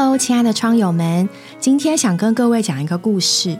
[0.00, 1.28] Hello，亲爱的窗友们，
[1.58, 3.58] 今天想跟各位讲一个故事。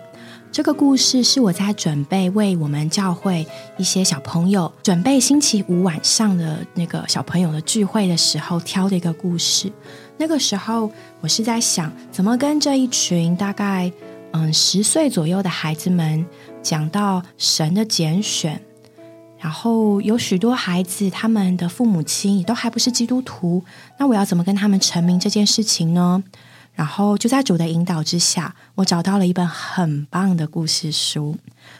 [0.52, 3.44] 这个故事是我在准备为我们教会
[3.76, 9.72] 一些小朋友准备星期五晚上的那个小朋友的聚会的时候挑的一个故事。
[10.16, 10.88] 那个时候，
[11.20, 13.90] 我是在想怎么跟这一群大概
[14.30, 16.24] 嗯十岁左右的孩子们
[16.62, 18.62] 讲到神的拣选。
[19.40, 23.64] 然后有许多孩子，他们的父母亲也都还不是基督徒，
[23.98, 26.22] 那我要怎么跟他们成名这件事情呢？
[26.74, 31.36] 然后就在主的引导之下，我找到了一本很棒的故事书。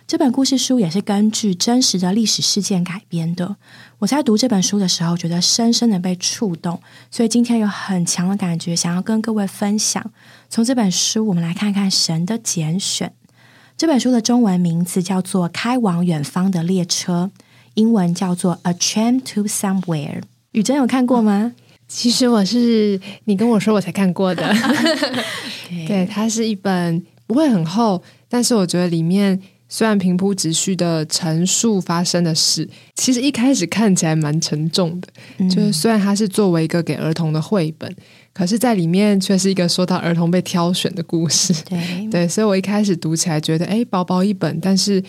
[0.09, 3.57] 这本故事书也是根据真实的历史事件改编的。
[3.99, 6.81] 我在读这本书的时候，觉得深深的被触动，
[7.13, 10.05] 所以今天有很强的感觉，想要跟各位分享。
[10.51, 13.13] 从这本书，我们来看看神的拣选。
[13.77, 17.31] 这本书的中文名字叫做《开往远方的列车》，
[17.79, 20.21] 英文叫做《A Train to Somewhere》。
[20.53, 21.53] 雨珍有看过吗？
[21.87, 24.53] 其实我是你跟我说我才看过的，
[25.87, 35.09] 对，它是一本不会很厚，但是我觉得里面虽然平铺直叙的陈述发生的事，其实一开始看起来蛮沉重的。
[35.49, 37.91] 就是虽然它是作为一个给儿童的绘本，
[38.35, 41.55] 可是在里面却是一个说到儿童被挑选的故事。
[41.69, 45.03] 对对，所以我一开始读起来觉得，哎，薄薄一本，但是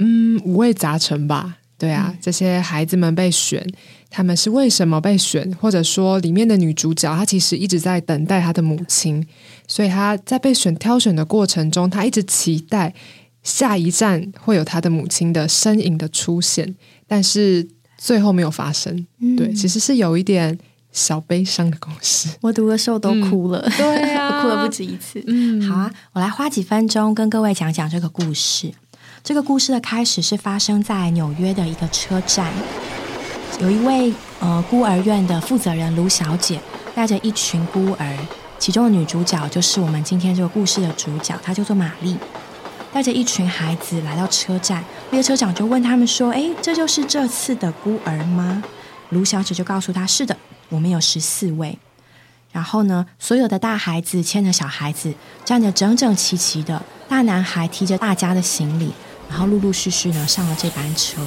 [0.00, 1.58] 嗯，五味杂陈吧。
[1.78, 3.64] 对啊，这些孩子们被选。
[4.10, 5.54] 他们是为什么被选？
[5.60, 9.24] 或者说，里面的女主角她其实一直在等待她的母亲，
[9.66, 12.94] 所以她在被选挑选的过程中，她一直期待
[13.42, 16.74] 下一站会有她的母亲的身影的出现，
[17.06, 17.68] 但是
[17.98, 19.06] 最后没有发生。
[19.36, 20.58] 对，其实是有一点
[20.90, 22.30] 小悲伤的故事。
[22.40, 25.22] 我读的时候都哭了， 对啊， 哭了不止一次。
[25.26, 28.72] 嗯，好啊，我来花几分钟跟各位讲讲这个故事。
[29.22, 32.50] 这个故事的开始是发生在纽约的一个车站。
[33.60, 36.60] 有一位呃孤儿院的负责人卢小姐，
[36.94, 38.16] 带着一群孤儿，
[38.58, 42.16] 其中的女主角就是我们今天这个故事的主角，她叫做玛丽，
[42.92, 48.62] 带着一群孩子来到车站，列车长就问他们说：“哎，这就是这次的孤儿吗？”
[49.10, 50.36] 卢小姐就告诉他：“是的，
[50.68, 51.78] 我们有十四位。”
[52.52, 55.12] 然后呢，所有的大孩子牵着小孩子，
[55.44, 58.92] 站着整整齐齐的，大男孩提着大家的行李，
[59.28, 61.20] 然后陆陆续续呢上了这班车。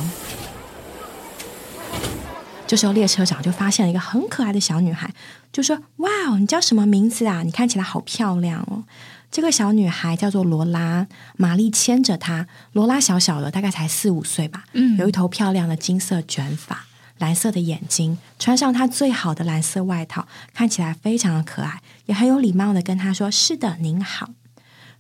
[2.68, 5.14] 这时候，列车长就发现了一个很可爱的小女孩，
[5.52, 7.44] 就说：“哇哦，你叫什么名字啊？
[7.44, 8.86] 你看起来好漂亮哦。”
[9.30, 12.48] 这个小女孩叫做罗拉，玛丽牵着她。
[12.72, 16.86] 罗拉小小的，大概才四五岁吧，嗯，有一头漂亮的金色卷发，
[17.18, 24.30] 蓝色的眼睛，穿上她最好的蓝色外套，看起来非常的可爱，也很有礼貌的跟她说：“是的，您好。”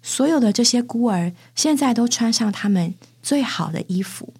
[0.01, 4.33] 所有的这些孤儿现在都穿上他们最好的衣服。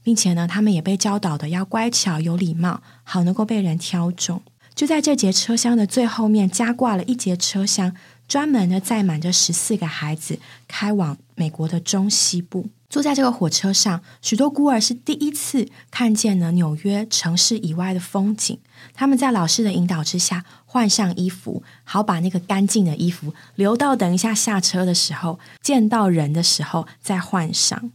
[0.00, 4.40] 并且呢，他们也被教导的要乖巧、有礼貌，好能够被人挑中。
[4.74, 7.94] 就在这节车厢的最后面加挂了一节车厢，
[8.26, 12.70] 专门的载满着十四个孩子，开往美国的中西部。
[12.88, 18.58] 坐在这个火车上，许多孤儿是第一次看见了纽约城市以外的风景。
[18.94, 27.90] 他们在老师的引导之下换上衣服，好把那个干净的衣服留到等一下下车的时候，见到人的时候再换上。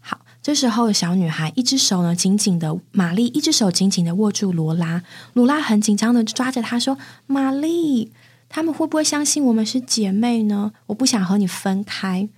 [0.00, 8.12] 好这时候，小女孩一只手呢紧紧的，玛丽一只手紧紧的握住罗拉，罗拉很紧张的抓着她说：“玛丽，
[8.50, 10.72] 他们会不会相信我们是姐妹呢？
[10.88, 12.28] 我不想和你分开。”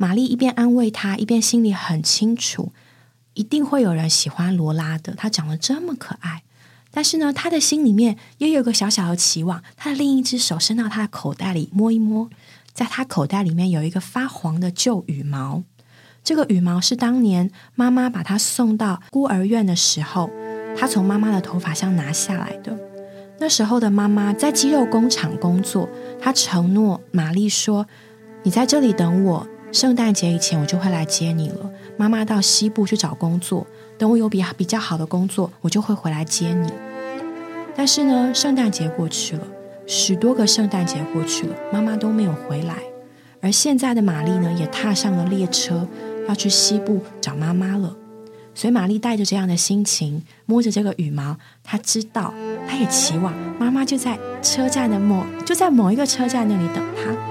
[0.00, 2.72] 玛丽一边安慰她，一边心里很清楚，
[3.34, 6.42] 一定会有人喜欢罗拉的，她长得这么可爱。
[6.90, 12.30] 但是呢，她的心里面也有个小小的期望，她的另一只手伸到她的口袋里摸一摸，
[12.72, 15.64] 在她口袋里面有一个发黄的旧羽毛。
[16.24, 20.30] 这个羽毛是当年妈妈把她送到孤儿院的时候，
[20.74, 22.74] 她从妈妈的头发上拿下来的。
[23.38, 27.86] 那时候的妈妈在肌肉工厂工作，她承诺玛丽说
[28.44, 33.66] ：“你在这里等我，圣诞节以前我就会来接你了。”妈妈到西部去找工作，
[33.98, 36.72] 等我有比比较好的工作，我就会回来接你。
[37.76, 39.42] 但是呢，圣诞节过去了，
[39.86, 42.76] 许多个圣诞节过去了，妈妈都没有回来。
[43.42, 45.86] 而现在的玛丽呢，也踏上了列车。
[46.28, 47.96] 要去西部找妈妈了，
[48.54, 52.32] 所以玛丽带着这样的心情，摸着这个羽毛，她知道，
[52.68, 57.29] 她也期望妈妈就在车站的某，就在某一个车站那里等她。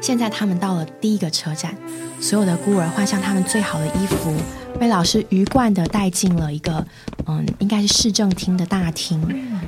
[0.00, 1.76] 现在他们到了第一个车站，
[2.20, 4.34] 所有的孤儿换上他们最好的衣服，
[4.78, 6.86] 被老师鱼贯的带进了一个，
[7.26, 9.20] 嗯，应该是市政厅的大厅。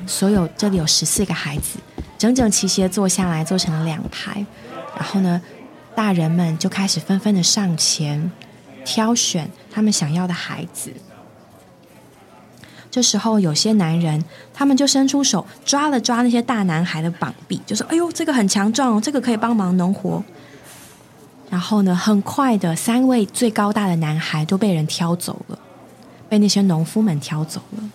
[0.07, 1.79] 所有这里有十四个孩子，
[2.17, 4.45] 整整齐齐的坐下来，坐成了两排，
[4.97, 5.41] 然后呢？
[5.93, 8.31] 大人们就开始纷纷的上前
[8.85, 10.91] 挑选他们想要的孩子。
[12.91, 20.23] 这时候，有些男人他们就伸出手抓了抓那些大男孩的膀臂，就说：“哎呦，这个很强壮，这个可以帮忙农活。”
[21.49, 25.59] 然后呢，很快的，三位最高大的男孩都被人挑走了，
[26.29, 27.91] 被那些农夫们挑走了。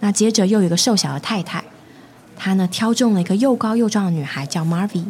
[0.00, 1.62] 那接着又有一个瘦小的太太，
[2.36, 5.04] 她呢挑中了一个又高又壮的女孩，叫 Marvy。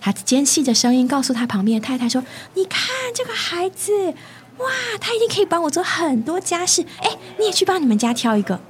[0.00, 2.22] 她尖细的声音告诉她旁边的太太说
[2.54, 2.80] ：“你看
[3.14, 3.92] 这个孩子。”
[4.58, 4.66] 哇，
[5.00, 6.84] 他一定可以帮我做很多家事。
[7.02, 8.60] 哎，你也去帮你们家挑一个。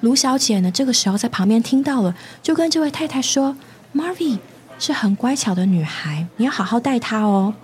[0.00, 3.56] 卢小姐呢，这个时候在旁边听到了，就跟这位太太说
[3.94, 4.38] ：“Marvy
[4.78, 7.54] 是很乖巧的女孩，你要好好待她哦。”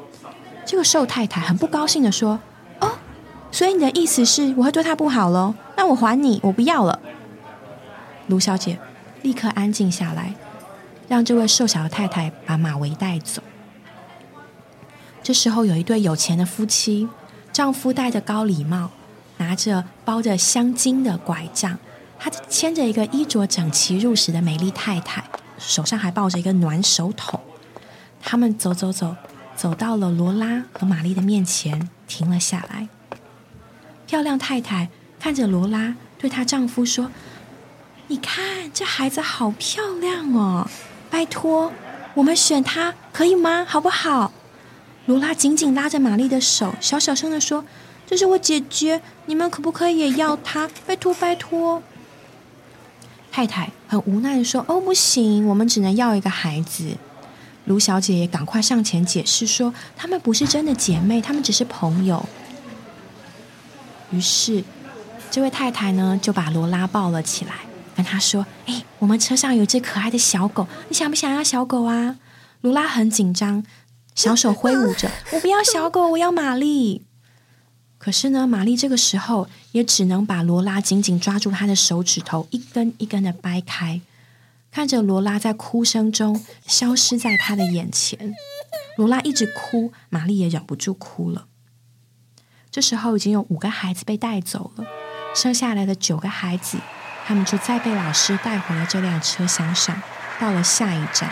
[0.65, 2.39] 这个瘦太太很不高兴的说
[2.81, 2.93] ：“哦，
[3.51, 5.55] 所以你的意思是我会对她不好喽？
[5.77, 7.01] 那我还你，我不要了。”
[8.29, 8.79] 卢小姐
[9.23, 10.35] 立刻安静下来，
[11.09, 13.43] 让这位瘦小的太太把马维带走。
[15.29, 17.07] 这时候，有一对有钱的夫妻，
[17.53, 18.91] 丈夫戴着高礼帽，
[19.37, 21.79] 拿着包着香金的拐杖，
[22.19, 25.23] 他牵着一个衣着整齐入时的美丽太太，
[25.59, 27.39] 手上还抱着一个暖手桶。
[28.23, 29.15] 他们走走走，
[29.55, 32.89] 走到了罗拉和玛丽的面前，停了下来。
[34.07, 34.89] 漂亮太太
[35.21, 37.11] 看着罗拉，对她丈夫说
[38.09, 40.67] ：“你看这孩子好漂亮哦，
[41.11, 41.71] 拜托，
[42.15, 43.67] 我们选她可以吗？
[43.69, 44.33] 好不好？”
[45.09, 47.65] 罗拉紧紧拉着玛丽的手，小小声的说
[48.07, 50.69] ：“这是我姐姐，你们可不可以也要她？
[50.87, 51.83] 拜托，拜托！”
[53.33, 56.99] 太太很无奈的说：“哦，不行，我们只能要一个孩子。”
[57.65, 62.29] 卢小姐也赶快上前解释说：“她们不是真的姐妹，她们只是朋友。”
[64.13, 64.63] 于是，
[65.31, 67.55] 这位太太呢就把罗拉抱了起来，
[67.97, 72.19] 跟她说：“哎，我们车上有只可爱的小狗，你想不想要小狗啊？”
[72.61, 73.65] 罗拉很紧张。
[74.19, 77.07] 小手挥舞着， 我不要小狗，我要玛丽。
[77.99, 84.01] 可是呢，玛丽这个时候也只能把罗拉紧紧抓住她的手指头，一根一根的掰开，
[84.73, 88.35] 看着罗拉在哭声中消失在他的眼前。
[88.97, 91.47] 罗拉一直哭，玛丽也忍不住哭了。
[92.73, 94.85] 这时候已经有五个孩子被带走了，
[95.33, 96.79] 剩下来的九个孩子，
[97.25, 100.03] 他们就再被老师带回了这辆车厢上，
[100.41, 101.31] 到了下一站。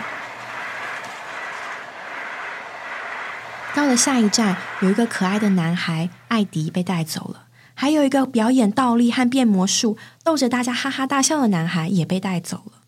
[3.77, 12.79] 到了下一站，有一个可爱的男孩艾迪被带走了，还有一个表演倒立和变魔术、逗着大家哈哈大笑的男孩也被带走了。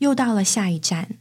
[0.00, 1.12] 又到了下一站，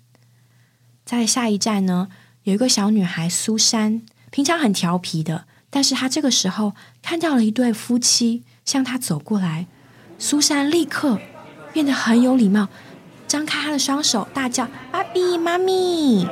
[1.05, 2.09] 在下一站呢，
[2.43, 9.67] 有一个小女孩苏珊，平常很调皮的，但是她这个时候看到了一对夫妻向她走过来，
[10.19, 11.17] 苏珊立刻
[11.71, 12.67] 变得很有礼貌，
[13.25, 16.27] 张开她的双手，大叫：“爸比妈咪！”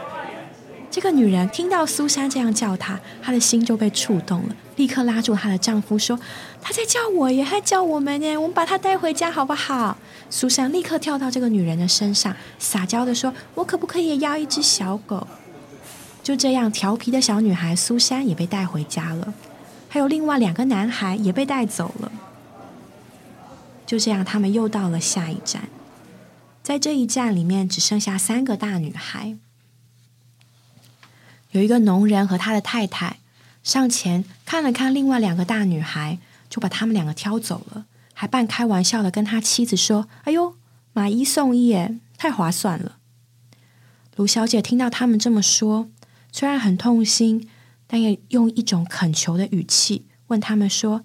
[0.92, 6.20] 这个女人听到苏珊这样叫她，她的心就被触动了，立刻拉住她的丈夫说
[6.62, 9.98] ：“她在叫我耶，还叫我们呢，我们把她带回家好不好？”
[10.30, 15.26] 苏珊立刻跳到这个女人的身上，撒娇的说：“我可不可以也要一只小狗？”
[16.22, 19.34] 就这样，调皮的小女孩苏珊也被带回家了，
[19.88, 22.12] 还有另外两个男孩也被带走了。
[23.86, 25.70] 就这样，他们又到了下一站，
[26.62, 29.38] 在这一站里面只剩下三个大女孩。
[31.52, 33.18] 有一个农人和他的太太
[33.64, 36.18] 上前看了看另外两个大女孩，
[36.50, 40.56] 就把他们两个挑走了，还半开玩笑的跟他妻子说：“哎呦，
[40.94, 42.98] 买一送一，耶，太划算了。”
[44.16, 45.90] 卢小姐听到他们这么说，
[46.32, 47.50] 虽然很痛心，
[47.86, 51.04] 但也用一种恳求的语气问他们说：“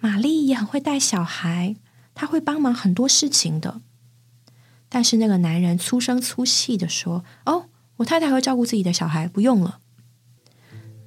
[0.00, 1.76] 玛丽也很会带小孩，
[2.14, 3.80] 她会帮忙很多事情的。”
[4.88, 7.66] 但是那个男人粗声粗气的说：“哦。”
[8.02, 9.78] 我太太会照顾自己的小孩，不用了。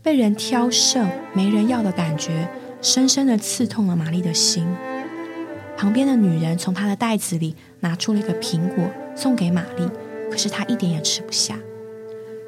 [0.01, 2.49] 被人挑剩、没人要的感觉，
[2.81, 4.65] 深深的刺痛了玛丽的心。
[5.75, 9.89] 旁边的女人从她的袋子里拿出了一个苹果，送给玛丽，
[10.31, 11.59] 可是她一点也吃不下。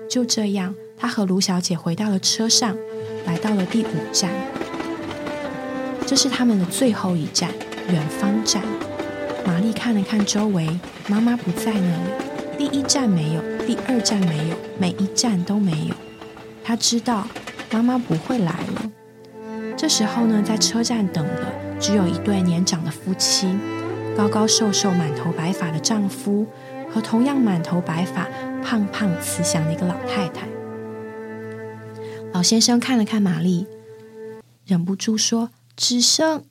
[0.10, 2.77] 就这样，她和卢小姐回到了车上，
[3.25, 4.32] 来到了第五站。
[6.06, 7.51] 这是他们的最后一站——
[7.92, 8.63] 远方站。
[9.46, 12.27] 玛丽看了看周围，妈妈不在那里。
[12.58, 15.96] 第一站没有，第二站没有，每一站都没有。
[16.64, 17.28] 他知道
[17.72, 18.92] 妈妈不会来了。
[19.78, 23.56] 这时候呢，在车站等的只有一对年长的夫妻，
[24.18, 26.48] 高高瘦瘦、满头白发的丈夫
[26.92, 28.28] 和同样满头白发、
[28.64, 30.48] 胖胖慈祥的一个老太太。
[32.34, 33.68] 老先生看了看玛丽，
[34.66, 36.44] 忍不住说：“只剩……”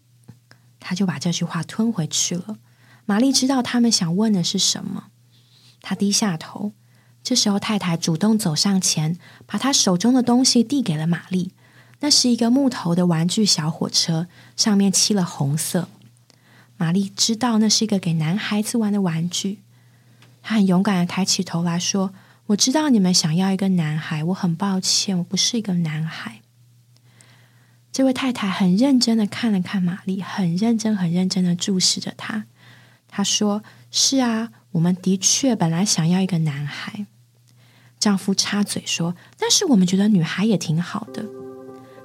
[0.79, 2.59] 他就把这句话吞回去了。
[3.07, 5.09] 玛丽知道他们想问的是什么。
[5.89, 6.73] 他低下头，
[7.23, 9.17] 这时候太太主动走上前，
[9.47, 11.53] 把他手中的东西递给了玛丽。
[12.01, 14.27] 那是一个木头的玩具小火车，
[14.57, 15.89] 上面漆了红色。
[16.77, 19.61] 玛丽知道那是一个给男孩子玩的玩具，
[20.43, 22.13] 她很勇敢的抬起头来说
[22.47, 26.41] ：“我知道你们想要一个男孩，我很抱歉，我不是一个男孩。”
[27.93, 32.47] 这位太太很认真的看了看玛丽，很认真、很认真的注视着她。
[33.07, 33.63] 她说
[33.93, 37.07] ：“是啊，我们的确本来想要一个男孩。”
[37.99, 41.25] 丈夫插嘴说：“但是我们觉得女孩也挺好的。”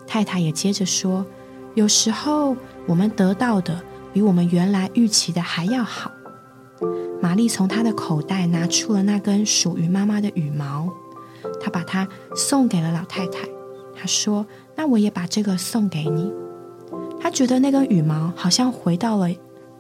[0.08, 1.26] 太太也接着说
[1.76, 2.56] ：“有时候
[2.88, 6.12] 我们得到的比我们原来预期的还要好。”
[7.22, 10.90] 玛丽从她的口袋拿出了那根属于妈妈的羽毛，
[11.62, 13.48] 她把它送给了老太太。
[13.94, 14.48] 她说
[14.78, 16.32] ：“那我也把这个送给你。”
[17.22, 19.30] 她觉得那根羽毛好像回到了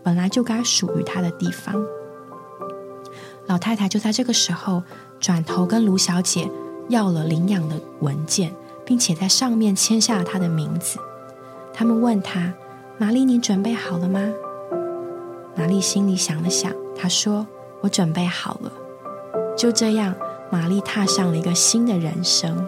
[0.03, 1.81] 本来就该属于她的地方。
[3.51, 4.81] 老太太就在这个时候。
[5.19, 6.49] 转头跟卢小姐
[6.89, 8.51] 要了领养的文件，
[8.83, 10.97] 并且在上面签下了她的名字。
[11.71, 12.51] 他们问她
[12.97, 14.19] ：“玛丽，你准备好了吗？”
[15.53, 17.45] 玛丽心里想了想，她说
[17.81, 18.71] ：“我准备好了。”
[19.55, 20.15] 就这样，
[20.49, 22.67] 玛丽踏上了一个新的人生。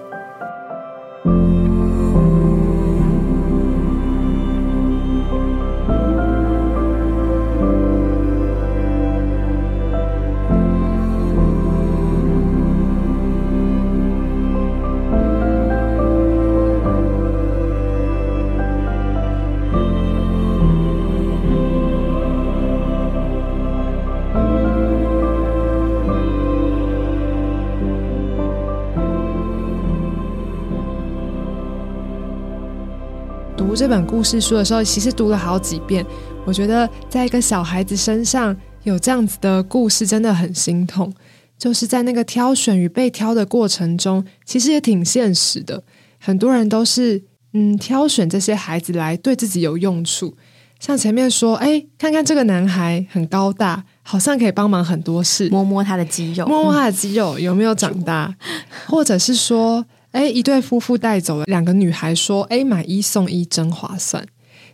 [33.73, 36.05] 读这本故事书的时候，其实读了好几遍。
[36.45, 41.11] 我觉得在一个小孩子身上有这样子的故事，真的很心痛。
[41.57, 45.83] 就是在那个挑选与被挑的过程中，其实也挺现实的。
[46.19, 50.37] 很多人都是嗯挑选这些孩子来对自己有用处。
[50.79, 58.35] 像前面说，哎，看看这个男孩很高大，好像可以帮忙很多事，摸摸他的肌肉，摸摸他的肌肉有没有长大，
[58.85, 59.83] 或者是说。
[60.13, 64.25] 哎，一对夫妇带走了两个女孩，说：“哎，买一送一真划算。”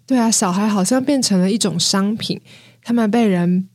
[0.06, 2.42] 对啊，小孩好像变成了一种商品，
[2.84, 3.70] 他们被人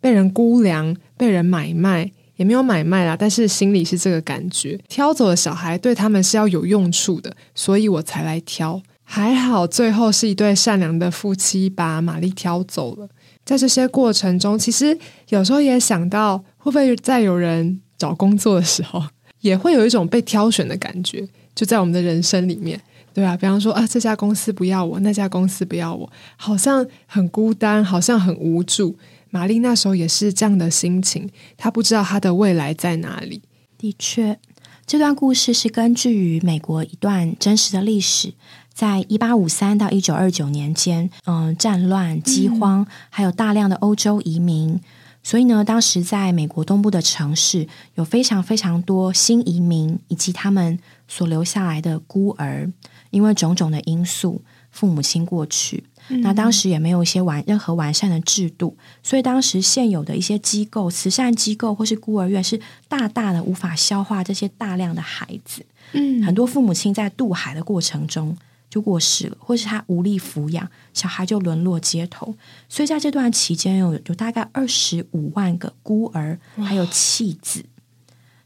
[0.00, 4.80] 被人估量，被人买卖，也没有买卖啦，但是心里是这个感觉。
[4.88, 8.80] 挑走的小孩对他们是要有用处的，所以我才来挑。
[9.02, 13.08] 还好，最后是一对善良的夫妻把玛丽挑走了。
[13.44, 14.96] 在这些过程中，其实
[15.28, 19.02] 有时候也想到，会不会再有人找工作的时候。
[19.40, 22.80] 也会有一种被挑选的感觉，就在我们的人生里面，
[23.12, 28.96] 对啊，比方说啊，这家公司不要我，那家公司不要我，好像很孤单，好像很无助。
[29.30, 33.42] 玛丽那时候也是这样的心情，她不知道她的未来在哪里。
[33.78, 34.38] 的确，
[34.86, 38.34] 这段故事是根据于美国一段真实的历史，
[38.74, 44.80] 在一八五三到一九二九年间，嗯，战乱、饥荒，还有大量的欧洲移民。
[45.22, 52.70] 所以呢，当时在美国东部的城市，有非常非常多新移民以及他们所留下来的孤儿，
[53.10, 62.58] 因为种种的因素，父母亲过去，那当时也没有一些完任何完善的制度，所以当时现有的一些机构、慈善机构或是孤儿院，是
[62.88, 65.66] 大大的无法消化这些大量的孩子。
[65.92, 68.36] 嗯，很多父母亲在渡海的过程中。
[68.70, 72.36] 就过世了，或是他无力抚养小孩，就沦落街头。
[72.68, 77.64] 所以在这段期间，有有大概二十五万个孤儿还有弃子，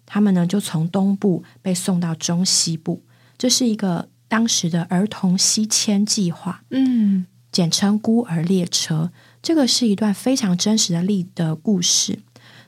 [0.06, 3.02] 他们呢就从东部被送到中西部。
[3.36, 9.12] 这是一个当时的儿童西迁计划，嗯，简称孤儿列车。
[9.42, 12.20] 这个是一段非常真实的例的故事。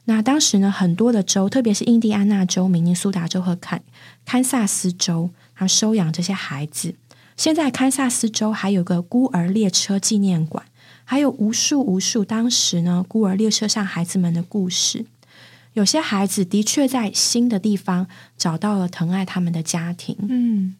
[0.04, 3.82] 那当时呢，很多的州，特别是印第安纳州、明尼苏达州和堪
[4.26, 6.94] 堪萨斯州，他收养这些孩子。
[7.36, 10.64] 现在堪萨斯州还有个孤儿列车纪念馆，
[11.04, 15.06] 还有无数无数当时呢孤儿列车上孩子们的故事。
[15.74, 20.74] 有些孩子的确在新的地方找到了疼爱他们的家庭，嗯，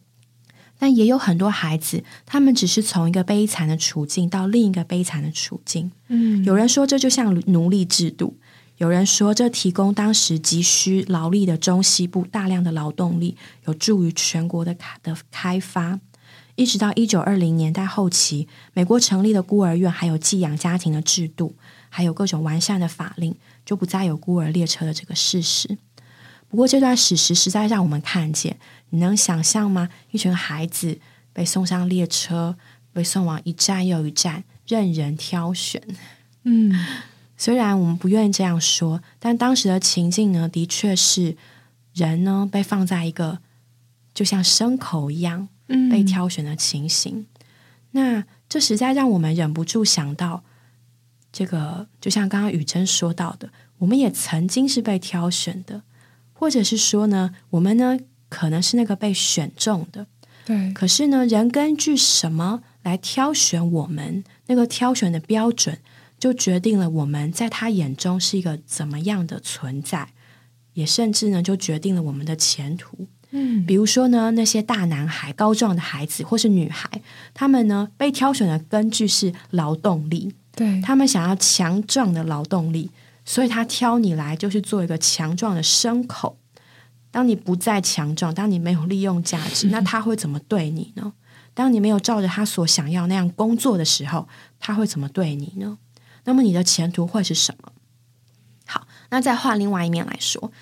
[0.78, 5.92] 但也有很多孩子，他们只是从一个悲惨的处境到另一个悲惨的处境。
[6.08, 8.38] 嗯，有人说这就像奴隶制度，
[8.78, 13.36] 有人说这提供当时急需劳力的中西部大量的劳动力，
[13.66, 16.00] 有助于全国的开的开发。
[16.56, 21.54] 一直到一九二零年代后期，美国成立的孤儿院，还有寄养家庭的制度，
[21.88, 23.34] 还有各种完善的法令，
[23.64, 25.78] 就不再有孤儿列车的这个事实。
[26.48, 28.58] 不过，这段史实实在让我们看见，
[28.90, 29.90] 你能想象吗？
[30.12, 30.98] 一群孩子
[31.32, 32.56] 被送上列车，
[32.92, 35.82] 被送往一站又一站，任人挑选。
[36.44, 36.72] 嗯，
[37.36, 41.36] 虽然我们不愿意这样说，但当时的情境呢，的确是
[41.92, 43.40] 人呢被放在一个
[44.14, 45.48] 就像牲口一样。
[45.90, 47.26] 被挑选的情形。
[47.92, 50.44] 那这实在让我们忍不住想到，
[51.32, 55.82] 这个就像刚刚雨珍说到的，我们也曾经是被挑选的，
[56.32, 60.06] 或者是说呢，我们呢可能是那个被选中的。
[60.44, 64.22] 对，可是呢，人根据什么来挑选我们？
[64.46, 65.80] 那个挑选的标准，
[66.18, 70.12] 就决定了我们在他眼中是一个怎么样的存在，
[70.74, 73.08] 也甚至呢，就决定了我们的前途。
[73.30, 76.88] 嗯，比如说呢，那些大男孩、高壮的孩子，或是女孩，
[77.34, 82.90] 他们呢被挑选的根据是劳动力，对，他们想要强壮的劳动力，
[83.24, 86.38] 所以他挑你来就是做一个强壮的牲口。
[87.10, 91.12] 当你不再强壮，当你没有利用价值，那他会怎么对你呢？
[91.54, 94.28] 当你没有照着他所想要那样工作的时候，
[94.60, 95.78] 他会怎么对你呢？
[96.24, 97.72] 那么你的前途会是什么？
[98.66, 100.52] 好，那再换另外一面来说，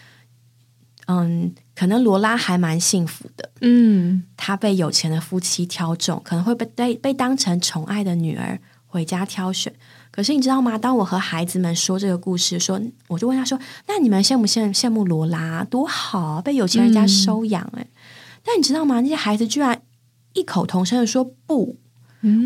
[1.07, 9.73] 嗯，可能罗拉还蛮幸福的，嗯，她被有钱的夫妻挑中，可能会被被被当成宠爱的女儿回家挑选。
[10.11, 10.79] 可是你知道吗？
[10.79, 13.59] 当我和孩子们说这个故事，说我就问他说
[13.89, 15.65] ：“那你们羡不羡羡慕罗拉？
[15.65, 17.87] 多好啊，被有钱人家收养哎！”
[18.45, 19.01] 但你知道吗？
[19.01, 19.83] 那些孩子居然
[20.35, 21.79] 异口同声的说不，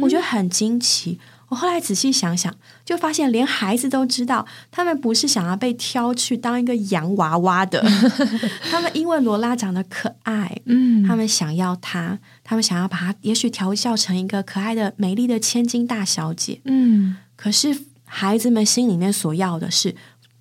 [0.01, 1.21] 我觉得很惊奇。
[1.49, 7.83] 我后来仔细想想，就发现连孩子都知道，他们不是想要被挑去当一个洋娃娃的，
[8.71, 16.61] 他们因为罗拉长得可爱，嗯，他们想要她，他们想要把她，也许调教成一个可爱的、美丽的千金大小姐。
[16.65, 17.75] 嗯，可是
[18.05, 19.95] 孩子们心里面所要的是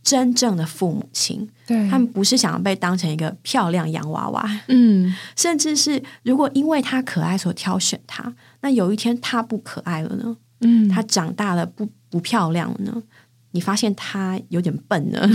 [0.03, 10.35] 真正的父母亲，对，他们不是想要被当成一个漂亮洋娃娃，嗯，甚至是如果因为她可爱所挑选她，那有一天她不可爱了呢？
[10.61, 13.03] 嗯，她长大了不不漂亮了呢？
[13.51, 15.27] 你发现她有点笨呢，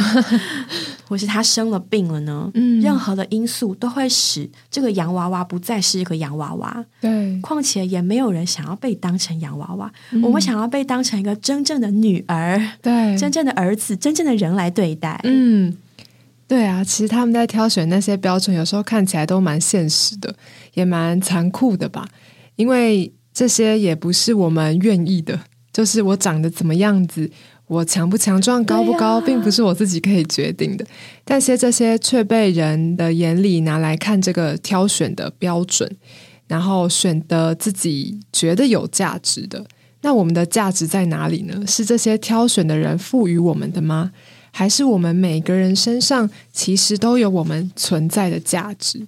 [1.09, 2.51] 或是她生了病了呢？
[2.55, 6.85] 嗯任何的因素都会使这个洋娃娃不再是一个洋娃娃。
[7.01, 15.19] 对，况且也没有人想要被当成洋娃娃，嗯我们想要被当成一个真正的女儿、对，真正的儿子、真正的人来对待。
[15.25, 15.77] 嗯，
[16.47, 20.33] 对啊，其实他们在挑选那些标准，有时候看起来都蛮现实的，
[20.75, 22.07] 也蛮残酷的吧。
[22.57, 25.41] 因为这些也不是我们愿意的，
[25.73, 27.31] 就是我长得怎么样子，
[27.67, 30.85] 我强不强壮、高不高，啊并不是我自己可以决定的。
[31.25, 35.91] 但是这些却被人的眼里拿来看这个挑选的标准，
[36.47, 39.65] 然后选的自己觉得有价值的。
[40.03, 41.65] 那我们的价值在哪里呢？
[41.67, 44.13] 是这些挑选的人赋予我们的吗？
[44.51, 49.01] 还是我们每个人身上其实都有我们存在的价值？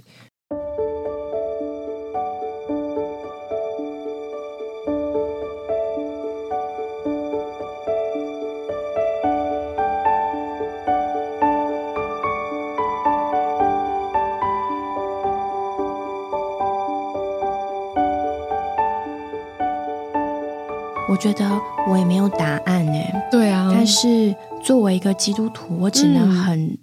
[21.25, 21.59] 觉得
[21.89, 26.77] 我也没有答案呢，对啊，但是作为一个基督徒，我只能很、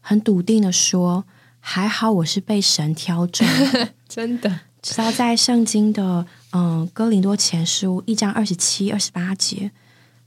[0.00, 1.24] 很笃定的说，
[1.58, 3.44] 还好我是被神挑中。
[3.72, 3.88] 的。
[4.08, 9.72] 真的，直到在圣经的嗯哥林多前书一章二十七、二十八节，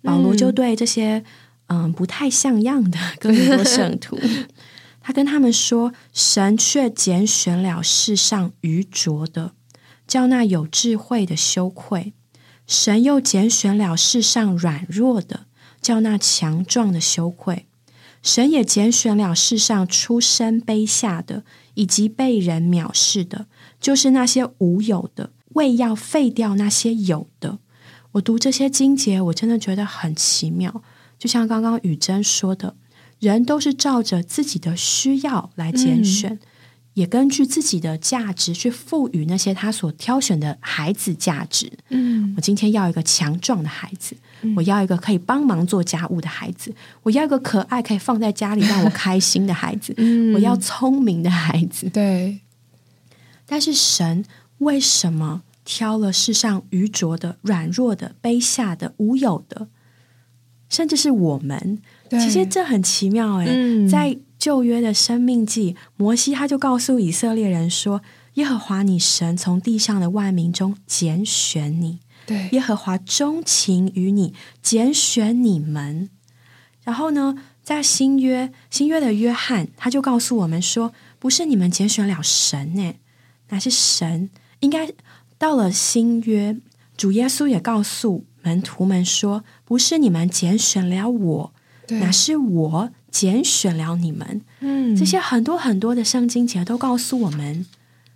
[0.01, 1.23] 保罗就对这些
[1.67, 4.19] 嗯不太像样的哥林多圣徒，
[4.99, 9.53] 他跟他们说：“神却拣选了世上愚拙的，
[10.05, 12.11] 叫那有智慧的羞愧；
[12.67, 15.47] 神又拣选了世上软弱的，
[15.81, 17.67] 叫那强壮的羞愧。
[18.23, 21.43] 神也拣选了世上出身卑下的，
[21.73, 23.47] 以及被人藐视的。”
[23.81, 27.57] 就是那些无有的，为要废掉那些有的。
[28.11, 30.83] 我读这些经节，我真的觉得很奇妙。
[31.17, 32.75] 就像刚刚雨珍说的，
[33.19, 36.39] 人都是照着自己的需要来拣选，
[36.93, 41.71] 也根据自己的价值去赋予那些他所挑选的孩子价值。
[41.89, 44.15] 嗯，我今天要一个强壮的孩子，
[44.55, 46.73] 我要一个可以帮忙做家务的孩子，
[47.03, 51.89] 我要一个可爱可以放在家里让我开心的孩子， 嗯我要聪明的孩子。
[51.89, 52.39] 对，
[53.45, 54.25] 但是神
[54.59, 59.67] 为什么挑了世上愚拙的、软弱的、卑下的、无有的，
[60.67, 61.79] 甚至是我们？
[62.09, 68.01] 其实这很奇妙诶，嗯在旧约的生命记，摩西他就告诉以色列人说
[68.33, 76.09] ：“耶和华你神从地上的万民中拣选你，对，耶和华钟情于你，拣选你们。”
[76.83, 82.95] 然后呢，在新约新约的约翰他就告诉我们说：“不是你们拣选了神呢，
[83.49, 84.91] 乃是神。”应该
[85.37, 86.57] 到了新约，
[86.97, 91.53] 主耶稣也告诉门徒们说：“不是你们拣选了我，
[91.85, 97.65] 对乃是我拣选了你们。”嗯这些很多很多的圣经节都告诉我们，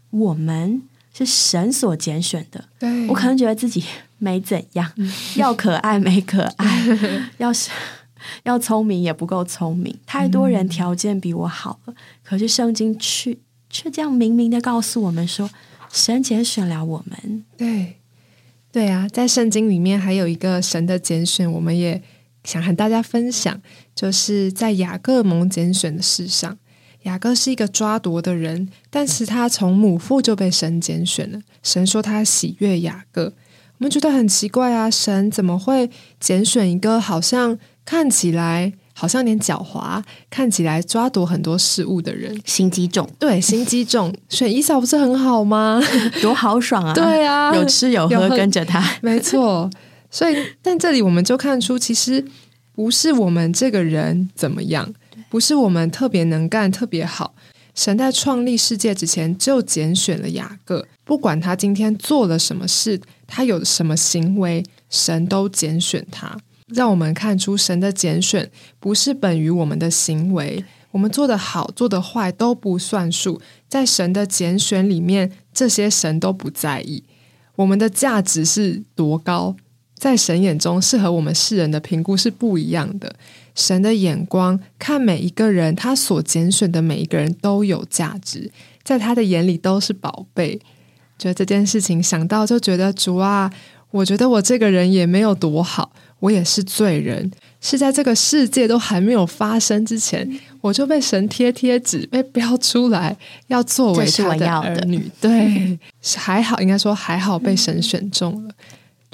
[0.09, 0.81] 我们
[1.13, 2.65] 是神所拣选的。
[2.79, 3.83] 对我可能觉得自己
[4.17, 4.91] 没怎样，
[5.35, 6.87] 要可爱没可爱，
[7.37, 7.69] 要是
[8.43, 11.93] 要聪明也不够聪明，太多人条件比我好了。
[12.23, 13.37] 可是圣经却
[13.69, 15.49] 却这样明明的告诉我们说，
[15.91, 17.45] 神拣选了我们。
[17.57, 17.97] 对，
[18.71, 22.01] 对啊，在圣经里面还有一个神的拣选，我们也
[22.45, 23.59] 想和大家分享，
[23.93, 26.57] 就是在雅各蒙拣选的事上。
[27.03, 31.39] 雅各是一个抓夺的人，但是他从母腹就被神拣选了。
[31.61, 33.31] 神说他喜悦雅各，我
[33.77, 42.35] 们觉得很奇怪啊，神怎么会拣选一个好像看起来好像有点狡猾，看起来抓夺很多事物的人？
[42.43, 45.79] 心机重，对，心机重，选以扫不是很好吗？
[46.23, 46.91] 多豪爽啊！
[46.95, 49.69] 对啊，有吃有喝，跟着他，没错。
[50.15, 52.23] 所以，但这里我们就看出，其实
[52.71, 54.93] 不是我们这个人怎么样。
[55.29, 57.35] 不是我们特别能干、特别好。
[57.73, 66.37] 神在创立世界之前就拣选了雅各，不管他今天做了什么事，他有什么行为，神都拣选他。
[66.67, 68.49] 让我们看出神的拣选
[68.79, 73.41] 不是本于我们的行为，我们做的好、做的坏都不算数。
[73.67, 77.03] 在神的拣选里面，这些神都不在意。
[77.57, 79.55] 我们的价值是多高，
[79.95, 83.15] 在神眼中是和我们世人的评估是不一样的。
[83.55, 88.51] 神的眼光看每一个人，他所拣选的每一个人都有价值，
[88.83, 90.59] 在他的眼里都是宝贝。
[91.17, 93.49] 觉得这件事情想到就觉得主啊，
[93.91, 97.31] 我觉得我这个人也没有多好，我也是罪人，
[97.61, 100.29] 是在这个世界都还没有发生之前，
[100.59, 103.15] 我就被神贴贴纸，被标出来
[103.47, 105.09] 要作为他的儿女。
[105.21, 105.79] 对，
[106.17, 108.53] 还好，应该说还好被神选中了。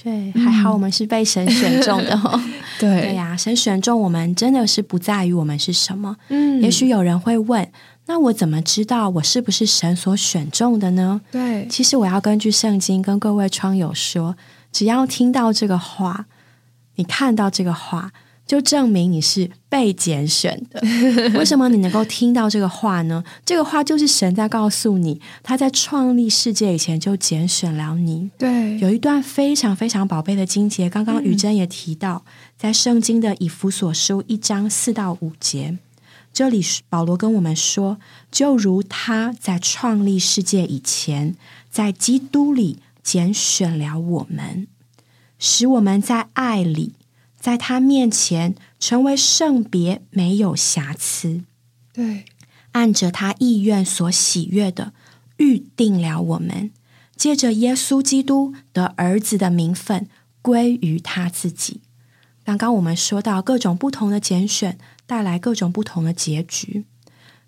[0.03, 2.19] 对，还好我们是被神选中的。
[2.79, 6.17] 对，对呀，神选中我们真的是不在于我们是什么。
[6.29, 7.71] 嗯，也许有人会问，
[8.07, 11.21] 那我怎么知道我是不是神所选中的呢？
[11.31, 14.35] 对，其实我要根据圣经跟各位窗友说，
[14.71, 16.25] 只要听到这个话，
[16.95, 18.11] 你看到这个话。
[18.51, 20.81] 就证明你是被拣选的。
[21.39, 23.23] 为什么你能够听到这个话呢？
[23.45, 28.29] 这个话就是神在告诉你，他在创立世界以前就拣选了你。
[28.37, 32.25] 对，有一段非常非常宝贝的经节，刚刚雨珍也提到，
[32.57, 35.77] 在圣经的以弗所书一章四到五节，
[36.33, 41.37] 这里保罗跟我们说，就如他在创立世界以前，
[41.69, 44.67] 在基督里拣选了我们，
[45.39, 46.95] 使我们在爱里。
[47.41, 51.43] 在他面前成为圣别，没有瑕疵。
[51.91, 52.23] 对，
[52.73, 54.93] 按着他意愿所喜悦的，
[55.38, 56.71] 预定了我们，
[57.15, 60.08] 借着耶稣基督的儿子的名分
[60.43, 61.82] 归于他自己。
[62.45, 64.77] 刚刚我们说到各种不同的拣选
[65.08, 66.86] 带来各种不同的结局。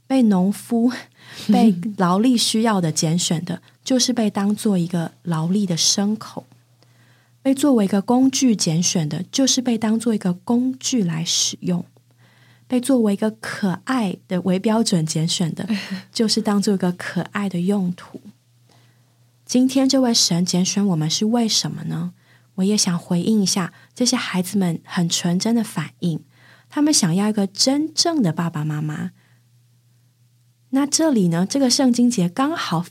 [0.06, 0.92] 被农夫、
[1.48, 6.46] 被劳力需要的拣选的，就是被当做一个劳力的牲口。
[7.44, 11.84] 被作为一个工具拣选的，就是被当做一个工具来使用；
[12.68, 15.68] 被作为一个可爱的为标准拣选的，
[16.14, 18.22] 就是当做一个可爱的用途。
[19.46, 22.14] 今天这位神拣选我们是为什么呢？
[22.56, 26.24] 我也想回应一下这些孩子们很纯真的反应，
[26.70, 29.12] 他们想要一个真正的爸爸妈妈。
[30.70, 32.86] 那这里呢，这个圣经节刚好。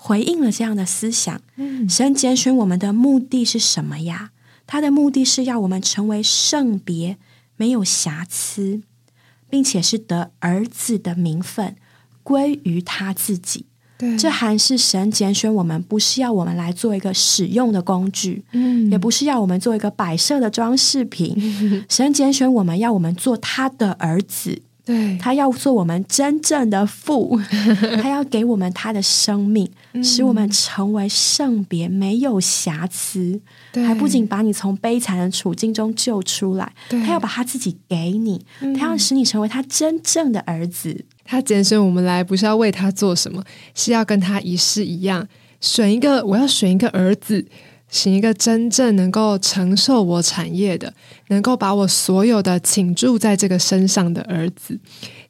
[0.00, 1.40] 回应了这样的思想，
[1.88, 4.30] 神拣选我们的目的是什么呀？
[4.64, 7.18] 他的目的是要我们成为圣别，
[7.56, 8.80] 没有瑕疵，
[9.50, 11.74] 并且是得儿子的名分
[12.22, 13.66] 归于他自己。
[13.98, 21.34] 对，这还是神拣选我们，不是要我们来做一个使用的工具，嗯，也不是要我们做一个摆设的装饰品。
[21.90, 24.62] 神拣选我们要我们做他的儿子。
[24.88, 27.38] 对他要做我们真正的父，
[28.02, 29.70] 他要给我们他的生命，
[30.02, 33.38] 使我们成为圣别，没有瑕疵。
[33.74, 38.42] 还不仅把你从悲惨的处境中救出来，他要把他自己给你，
[38.78, 41.04] 他要使你成为他真正的儿子。
[41.22, 45.28] 他拣选我们来，不是要为他做什么，是要跟他一世一样，
[45.60, 47.44] 选一个，我要选一个儿子。
[47.90, 50.92] 请一个真正能够承受我产业的，
[51.28, 54.78] 能够把我所有的倾注在这个身上的儿子。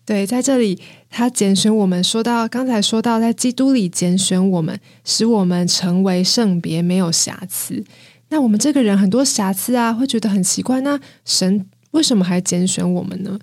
[0.05, 7.85] 对，在这里他拣选我们，说到刚才说到，在基督里拣选我们，使我们成为圣别，没有瑕疵。
[8.31, 10.81] 那我们这个人很多瑕疵啊，会觉得很奇怪。
[10.81, 13.39] 那神为什么还拣选我们呢？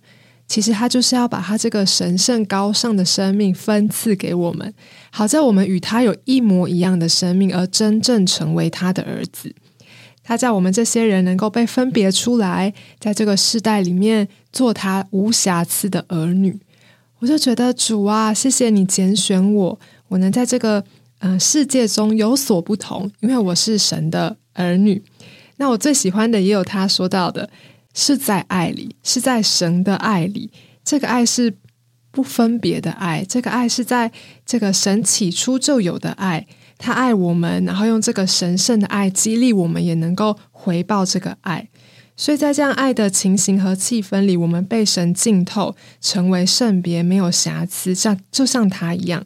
[0.47, 4.73] 其实他就是要把他这个神圣高尚的生命分赐给我们，
[5.11, 9.53] 好在我们与他有一模一样的生命，而真正成为他的儿子。
[10.23, 16.59] 他在我们这些人能够被分别出来，在这个世代里面做他无瑕疵的儿女。
[17.19, 20.83] 我就觉得主啊，谢谢你拣选我，我能在这个
[21.19, 25.01] 嗯，世界中有所不同，因为我是神的儿女。
[25.57, 27.49] 那我最喜欢的也有他说到的，
[27.95, 30.51] 是在爱里，是在神的爱里。
[30.83, 31.57] 这个爱是
[32.11, 34.11] 不分别的爱，这个爱是在
[34.45, 36.45] 这个神起初就有的爱。
[36.77, 41.69] 他爱我们，然后用这个神圣的爱激励我们，也能够回报这个爱。
[42.17, 49.25] 所以在这样爱的情形和气氛里，我们被神浸透，成为圣别，没有瑕疵，像就像他一样。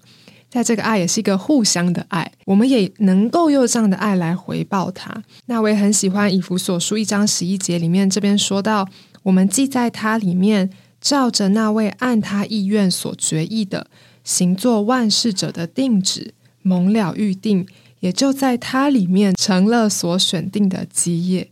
[0.50, 5.24] 在这个爱也是一个互相的爱，我们也能够用这样的爱来回报他。
[5.46, 8.88] 那我也很喜欢以弗所书一章十一节里面这边说到，
[9.24, 13.88] 我们既在他里面，照着那位按他意愿所决意的，
[14.24, 16.34] 行做万事者的定旨。
[16.62, 17.66] 蒙了预定，
[18.02, 21.50] 也就在他里面成了所选定的基业。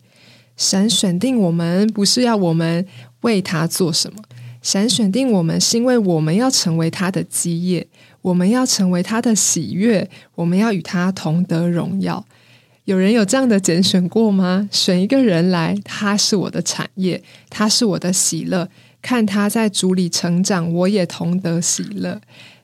[0.57, 2.85] 神选定我们，不是要我们
[3.21, 4.21] 为他做什么。
[4.61, 7.87] 神选定我们，是因为我们要成为他的基业，
[8.27, 12.25] 我们要成为他的喜悦，我们要与他同得荣耀。
[12.83, 14.67] 有人有这样的拣选过吗？
[14.69, 18.69] 选一个人来，他是我的产业，他是我的喜乐。
[19.01, 22.19] 看他在主里成长，我也同得喜乐。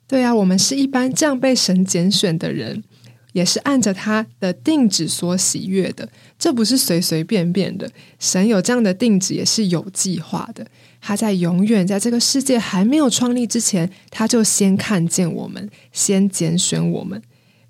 [0.05, 2.83] 对啊，我们是一般这样被神拣选的人，
[3.31, 6.09] 也是按着他的定旨所喜悦的。
[6.37, 10.67] 这不是随随便便的，神有这样的定旨，也是有计划的。
[11.05, 17.21] 他在永远在这个世界还没有创立之前，他就先看见我们，先拣选我们，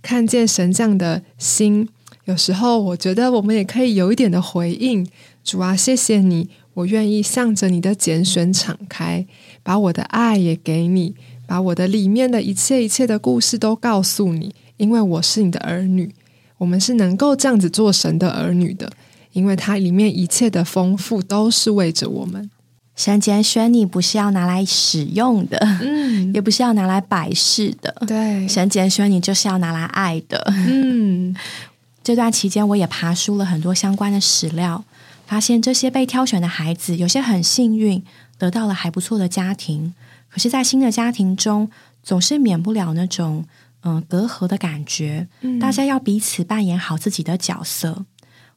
[0.04, 1.90] 看见神这样的心。
[2.26, 5.08] 有时候我觉得我们也可以有一点的回应：
[5.44, 9.26] 主啊，谢谢你，我愿意向着你的拣选敞开，
[9.64, 11.16] 把我的爱也给你。
[11.48, 16.14] 把我的里面的一切一切的故事都告诉你，因为我是你的儿女，
[16.60, 18.92] 我们是能够这样子做神的儿女的，
[19.32, 22.50] 因为它里面一切的丰富都是为着我们。
[22.96, 31.36] 神拣选你不是要拿来使用的，嗯，也不是要拿来摆饰的，对，神拣选你就是要拿来爱的，嗯。
[32.04, 34.84] 这段期间我也爬书了很多相关的史料，
[35.26, 38.04] 发现这些被挑选的孩子有些很幸运，
[38.38, 39.94] 得到了还不错的家庭。
[40.30, 41.72] 可是，在新的家庭中，
[42.04, 43.46] 总是免不了那种
[43.84, 45.28] 嗯隔阂的感觉。
[45.62, 48.04] 大家要彼此扮演好自己的角色。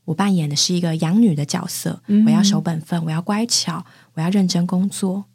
[0.07, 5.27] 我扮演的是一个养女的角色，我要守本分，我要乖巧，我要认真工作。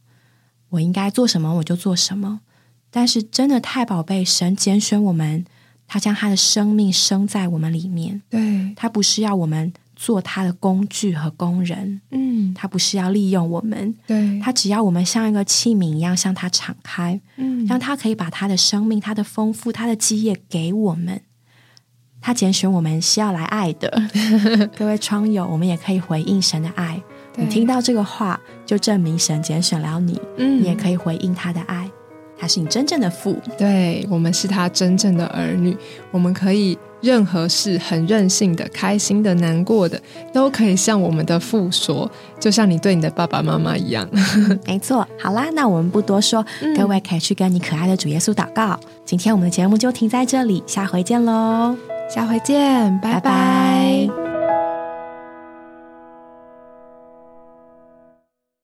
[0.70, 2.42] 我应该做什么我就做什么。
[2.90, 5.46] 但是，真的太宝贝，神拣选我们，
[5.88, 8.24] 他将他的生命生在我们里面。
[8.28, 9.72] 对他不是要我们。
[9.94, 21.22] 做他的工具和工人，嗯，他不是要利用我们，对他只要我们像一个器皿一样向他敞开，嗯，让他可以把他的生命、他的丰富、他的基业给我们。
[22.22, 23.92] 他拣选我们是要来爱的，
[24.78, 27.02] 各位窗友，我们也可以回应神的爱。
[27.36, 31.90] 你听到这个话，就证明神拣选了你，嗯，你也可以回应他的爱。
[32.38, 35.76] 他是你真正的父，对我们是他真正的儿女，
[36.12, 36.78] 我们可以。
[37.02, 40.00] 任何事很任性的、开心的、难过的，
[40.32, 42.08] 都可以向我们的父说，
[42.40, 44.08] 就像你对你的爸爸妈妈一样。
[44.68, 46.46] 没错，好啦，那我们不多说，
[46.78, 48.80] 各位可以去跟你可爱的主耶稣祷告。
[49.04, 51.76] 今天我们的节目就停在这里，下回见喽，
[52.12, 54.31] 下回见，拜拜。